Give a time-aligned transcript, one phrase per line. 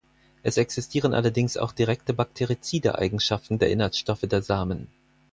[0.41, 4.87] Es existieren allerdings auch direkte bakterizide Eigenschaften der Inhaltsstoffe der Samen.